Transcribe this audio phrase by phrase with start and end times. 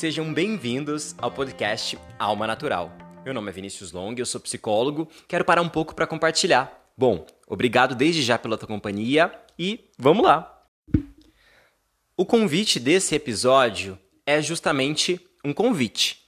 [0.00, 2.90] Sejam bem-vindos ao podcast Alma Natural.
[3.22, 6.90] Meu nome é Vinícius Long, eu sou psicólogo, quero parar um pouco para compartilhar.
[6.96, 10.64] Bom, obrigado desde já pela tua companhia e vamos lá!
[12.16, 16.22] O convite desse episódio é justamente um convite.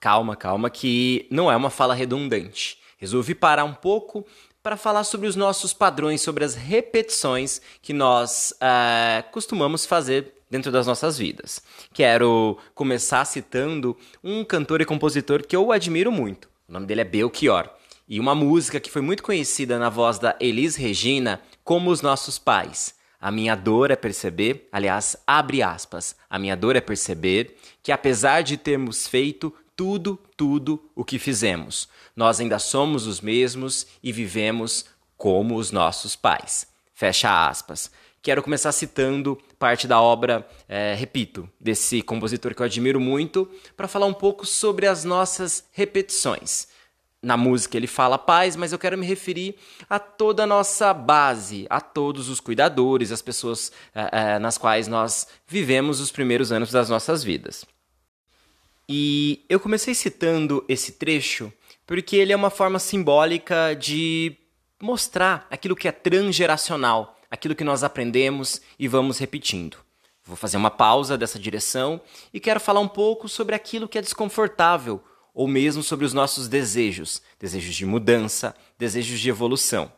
[0.00, 2.78] Calma, calma, que não é uma fala redundante.
[2.96, 4.26] Resolvi parar um pouco
[4.62, 10.72] para falar sobre os nossos padrões, sobre as repetições que nós uh, costumamos fazer dentro
[10.72, 11.62] das nossas vidas.
[11.94, 16.48] Quero começar citando um cantor e compositor que eu admiro muito.
[16.68, 17.70] O nome dele é Belchior.
[18.08, 22.38] E uma música que foi muito conhecida na voz da Elis Regina, Como os Nossos
[22.40, 22.94] Pais.
[23.20, 28.42] A minha dor é perceber, aliás, abre aspas, a minha dor é perceber que apesar
[28.42, 34.86] de termos feito tudo, tudo o que fizemos, nós ainda somos os mesmos e vivemos
[35.16, 36.66] como os nossos pais.
[36.94, 37.90] Fecha aspas.
[38.22, 43.88] Quero começar citando parte da obra, é, repito, desse compositor que eu admiro muito, para
[43.88, 46.68] falar um pouco sobre as nossas repetições.
[47.22, 49.54] Na música ele fala paz, mas eu quero me referir
[49.88, 54.86] a toda a nossa base, a todos os cuidadores, as pessoas é, é, nas quais
[54.86, 57.64] nós vivemos os primeiros anos das nossas vidas.
[58.86, 61.50] E eu comecei citando esse trecho
[61.86, 64.36] porque ele é uma forma simbólica de
[64.80, 69.76] mostrar aquilo que é transgeracional aquilo que nós aprendemos e vamos repetindo.
[70.24, 72.00] Vou fazer uma pausa dessa direção
[72.32, 76.48] e quero falar um pouco sobre aquilo que é desconfortável ou mesmo sobre os nossos
[76.48, 79.90] desejos, desejos de mudança, desejos de evolução.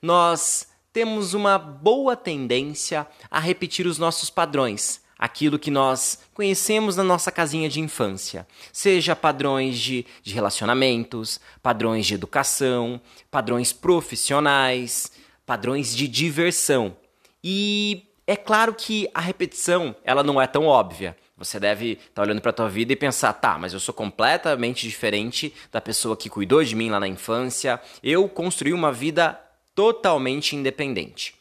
[0.00, 7.02] Nós temos uma boa tendência a repetir os nossos padrões, aquilo que nós conhecemos na
[7.02, 15.10] nossa casinha de infância, seja padrões de, de relacionamentos, padrões de educação, padrões profissionais,
[15.46, 16.96] padrões de diversão.
[17.42, 21.16] E é claro que a repetição, ela não é tão óbvia.
[21.36, 23.92] Você deve estar tá olhando para a tua vida e pensar, tá, mas eu sou
[23.92, 27.80] completamente diferente da pessoa que cuidou de mim lá na infância.
[28.02, 29.38] Eu construí uma vida
[29.74, 31.34] totalmente independente.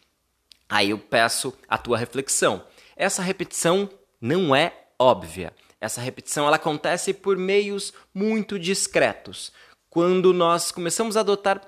[0.67, 2.63] Aí eu peço a tua reflexão.
[2.95, 3.89] Essa repetição
[4.19, 5.53] não é óbvia.
[5.79, 9.51] Essa repetição ela acontece por meios muito discretos.
[9.89, 11.61] Quando nós começamos a adotar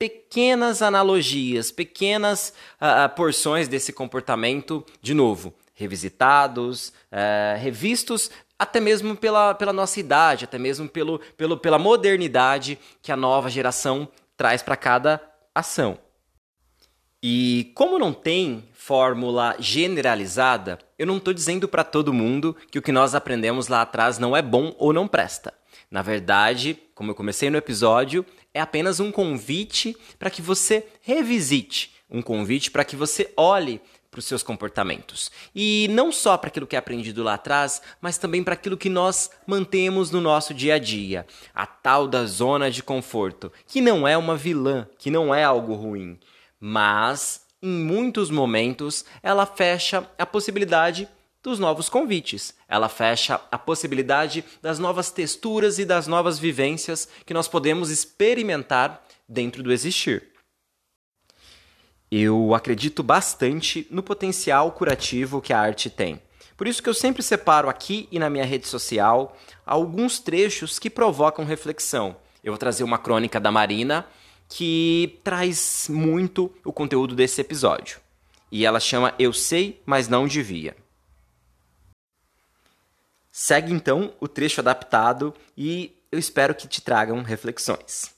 [0.00, 9.54] pequenas analogias, pequenas uh, porções desse comportamento, de novo, revisitados, uh, revistos até mesmo pela,
[9.54, 14.74] pela nossa idade, até mesmo pelo, pelo, pela modernidade que a nova geração traz para
[14.74, 15.20] cada
[15.54, 15.98] ação.
[17.22, 22.82] E como não tem fórmula generalizada, eu não estou dizendo para todo mundo que o
[22.82, 25.52] que nós aprendemos lá atrás não é bom ou não presta.
[25.90, 31.92] Na verdade, como eu comecei no episódio, é apenas um convite para que você revisite,
[32.08, 35.30] um convite para que você olhe para os seus comportamentos.
[35.54, 38.88] E não só para aquilo que é aprendido lá atrás, mas também para aquilo que
[38.88, 41.26] nós mantemos no nosso dia a dia.
[41.54, 45.74] A tal da zona de conforto, que não é uma vilã, que não é algo
[45.74, 46.18] ruim,
[46.60, 51.08] mas em muitos momentos ela fecha a possibilidade
[51.42, 52.54] dos novos convites.
[52.68, 59.02] Ela fecha a possibilidade das novas texturas e das novas vivências que nós podemos experimentar
[59.28, 60.28] dentro do existir.
[62.10, 66.20] Eu acredito bastante no potencial curativo que a arte tem.
[66.56, 70.90] Por isso que eu sempre separo aqui e na minha rede social alguns trechos que
[70.90, 72.16] provocam reflexão.
[72.44, 74.06] Eu vou trazer uma crônica da Marina
[74.50, 78.00] que traz muito o conteúdo desse episódio.
[78.50, 80.76] E ela chama Eu Sei, mas Não Devia.
[83.30, 88.12] Segue então o trecho adaptado e eu espero que te tragam reflexões.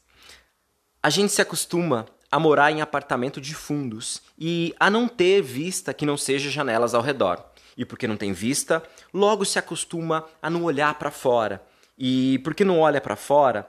[1.03, 5.93] A gente se acostuma a morar em apartamento de fundos e a não ter vista
[5.93, 7.45] que não seja janelas ao redor.
[7.77, 8.83] E porque não tem vista,
[9.13, 11.63] logo se acostuma a não olhar para fora.
[11.99, 13.69] E porque não olha para fora,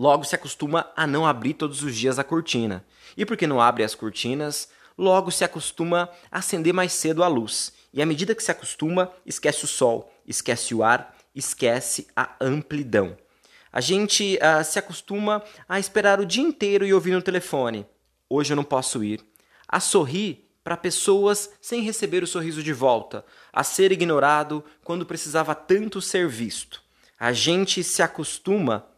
[0.00, 2.82] logo se acostuma a não abrir todos os dias a cortina.
[3.18, 7.70] E porque não abre as cortinas, logo se acostuma a acender mais cedo a luz.
[7.92, 13.14] E à medida que se acostuma, esquece o sol, esquece o ar, esquece a amplidão.
[13.70, 17.86] A gente uh, se acostuma a esperar o dia inteiro e ouvir no telefone.
[18.26, 19.22] Hoje eu não posso ir.
[19.68, 23.22] A sorrir para pessoas sem receber o sorriso de volta.
[23.52, 26.82] A ser ignorado quando precisava tanto ser visto.
[27.18, 28.88] A gente se acostuma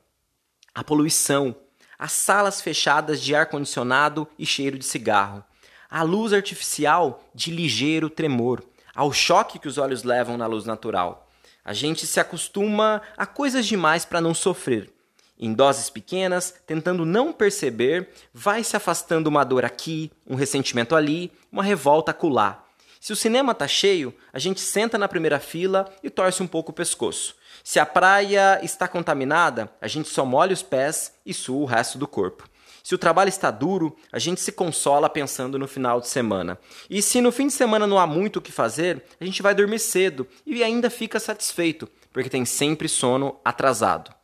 [0.75, 1.55] à poluição,
[1.99, 5.45] às salas fechadas de ar-condicionado e cheiro de cigarro,
[5.91, 8.63] à luz artificial de ligeiro tremor
[8.95, 11.29] ao choque que os olhos levam na luz natural.
[11.65, 14.91] A gente se acostuma a coisas demais para não sofrer.
[15.39, 21.33] Em doses pequenas, tentando não perceber, vai se afastando uma dor aqui, um ressentimento ali,
[21.51, 22.62] uma revolta acolá.
[23.03, 26.71] Se o cinema tá cheio, a gente senta na primeira fila e torce um pouco
[26.71, 27.35] o pescoço.
[27.65, 31.99] Se a praia está contaminada, a gente só molha os pés e sua o resto
[31.99, 32.49] do corpo.
[32.81, 36.57] Se o trabalho está duro, a gente se consola pensando no final de semana.
[36.89, 39.53] E se no fim de semana não há muito o que fazer, a gente vai
[39.53, 44.15] dormir cedo e ainda fica satisfeito, porque tem sempre sono atrasado.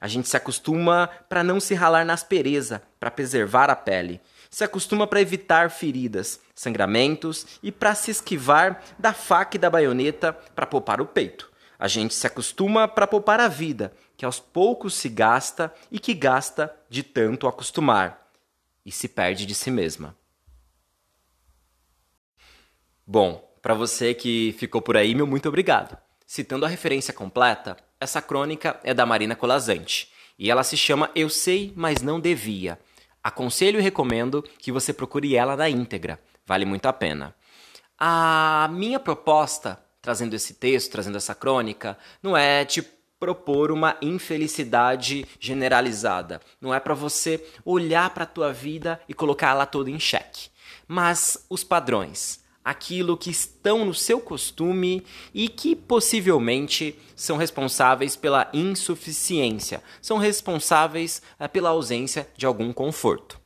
[0.00, 4.20] A gente se acostuma para não se ralar na aspereza, para preservar a pele.
[4.50, 10.32] Se acostuma para evitar feridas, sangramentos e para se esquivar da faca e da baioneta
[10.32, 11.50] para poupar o peito.
[11.78, 16.14] A gente se acostuma para poupar a vida, que aos poucos se gasta e que
[16.14, 18.30] gasta de tanto acostumar
[18.84, 20.16] e se perde de si mesma.
[23.06, 25.98] Bom, para você que ficou por aí, meu muito obrigado.
[26.26, 31.28] Citando a referência completa, essa crônica é da Marina Colazante e ela se chama Eu
[31.28, 32.78] Sei, Mas Não Devia.
[33.26, 37.34] Aconselho e recomendo que você procure ela na íntegra, vale muito a pena.
[37.98, 42.80] A minha proposta trazendo esse texto, trazendo essa crônica, não é te
[43.18, 46.40] propor uma infelicidade generalizada.
[46.60, 50.48] Não é para você olhar para a tua vida e colocá-la toda em xeque.
[50.86, 58.50] Mas os padrões, aquilo que estão no seu costume e que possivelmente são responsáveis pela
[58.52, 63.40] insuficiência, são responsáveis eh, pela ausência de algum conforto.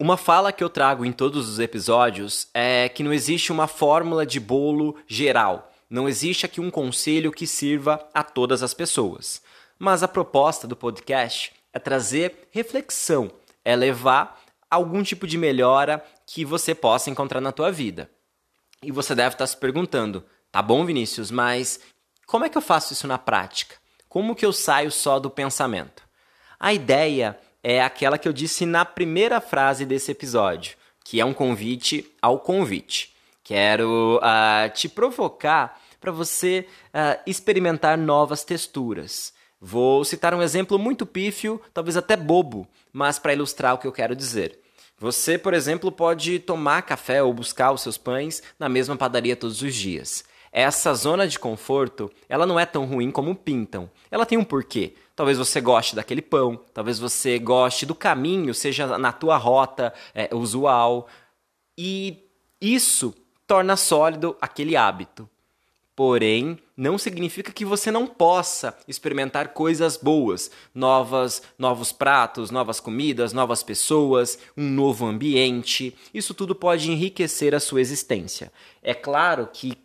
[0.00, 4.26] Uma fala que eu trago em todos os episódios é que não existe uma fórmula
[4.26, 5.72] de bolo geral.
[5.88, 9.40] Não existe aqui um conselho que sirva a todas as pessoas.
[9.78, 13.30] Mas a proposta do podcast é trazer reflexão,
[13.64, 14.43] é levar
[14.74, 18.10] algum tipo de melhora que você possa encontrar na tua vida.
[18.82, 21.80] E você deve estar se perguntando: tá bom, Vinícius, mas
[22.26, 23.76] como é que eu faço isso na prática?
[24.08, 26.02] Como que eu saio só do pensamento?
[26.58, 31.34] A ideia é aquela que eu disse na primeira frase desse episódio, que é um
[31.34, 33.14] convite ao convite.
[33.42, 39.32] Quero uh, te provocar para você uh, experimentar novas texturas.
[39.60, 43.92] Vou citar um exemplo muito pífio, talvez até bobo, mas para ilustrar o que eu
[43.92, 44.60] quero dizer.
[44.98, 49.60] Você, por exemplo, pode tomar café ou buscar os seus pães na mesma padaria todos
[49.60, 50.24] os dias.
[50.52, 53.90] Essa zona de conforto, ela não é tão ruim como pintam.
[54.08, 54.94] Ela tem um porquê.
[55.16, 60.32] Talvez você goste daquele pão, talvez você goste do caminho, seja na tua rota é,
[60.32, 61.08] usual.
[61.76, 62.28] E
[62.60, 63.12] isso
[63.48, 65.28] torna sólido aquele hábito.
[65.96, 73.32] Porém, não significa que você não possa experimentar coisas boas, novas, novos pratos, novas comidas,
[73.32, 75.96] novas pessoas, um novo ambiente.
[76.12, 78.50] Isso tudo pode enriquecer a sua existência.
[78.82, 79.78] É claro que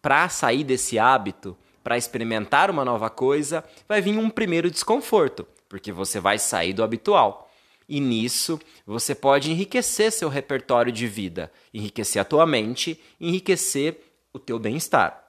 [0.00, 5.92] para sair desse hábito, para experimentar uma nova coisa, vai vir um primeiro desconforto, porque
[5.92, 7.50] você vai sair do habitual.
[7.86, 14.00] E nisso você pode enriquecer seu repertório de vida, enriquecer a tua mente, enriquecer
[14.32, 15.23] o teu bem-estar.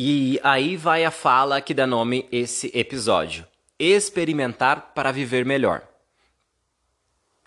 [0.00, 3.44] E aí vai a fala que dá nome esse episódio:
[3.76, 5.82] experimentar para viver melhor.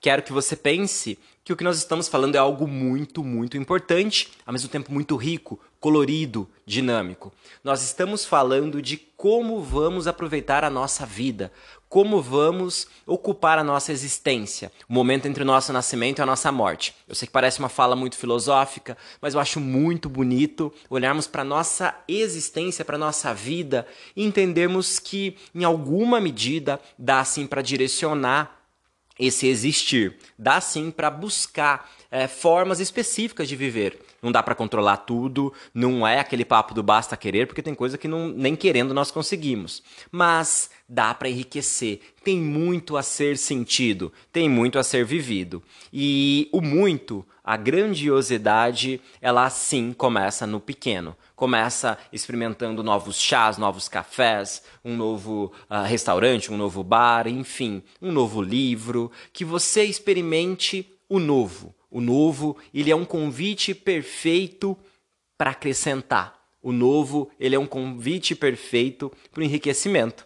[0.01, 4.33] Quero que você pense que o que nós estamos falando é algo muito, muito importante,
[4.45, 7.33] ao mesmo tempo muito rico, colorido, dinâmico.
[7.63, 11.51] Nós estamos falando de como vamos aproveitar a nossa vida,
[11.89, 16.51] como vamos ocupar a nossa existência, o momento entre o nosso nascimento e a nossa
[16.51, 16.95] morte.
[17.07, 21.41] Eu sei que parece uma fala muito filosófica, mas eu acho muito bonito olharmos para
[21.41, 23.85] a nossa existência, para nossa vida
[24.15, 28.61] e entendermos que, em alguma medida, dá sim para direcionar
[29.19, 30.17] esse existir.
[30.38, 34.00] Dá sim para buscar é, formas específicas de viver.
[34.22, 37.98] Não dá para controlar tudo, não é aquele papo do basta querer, porque tem coisa
[37.98, 39.82] que não, nem querendo nós conseguimos.
[40.12, 42.01] Mas dá para enriquecer.
[42.24, 45.63] Tem muito a ser sentido, tem muito a ser vivido.
[45.91, 51.15] E o muito, a grandiosidade, ela sim começa no pequeno.
[51.36, 58.12] Começa experimentando novos chás, novos cafés, um novo uh, restaurante, um novo bar, enfim, um
[58.12, 59.10] novo livro.
[59.34, 61.74] Que você experimente o novo.
[61.91, 64.77] O novo, ele é um convite perfeito
[65.38, 66.39] para acrescentar.
[66.63, 70.25] O novo, ele é um convite perfeito para o enriquecimento.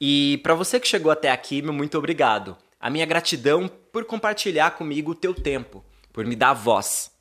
[0.00, 2.56] E para você que chegou até aqui, meu muito obrigado.
[2.80, 7.12] A minha gratidão por compartilhar comigo o teu tempo, por me dar voz.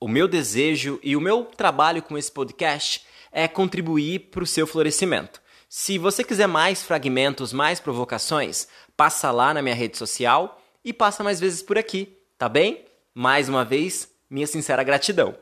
[0.00, 4.66] O meu desejo e o meu trabalho com esse podcast é contribuir para o seu
[4.66, 5.42] florescimento.
[5.68, 11.22] Se você quiser mais fragmentos, mais provocações, passa lá na minha rede social e passa
[11.22, 12.86] mais vezes por aqui, tá bem?
[13.14, 15.36] Mais uma vez, minha sincera gratidão.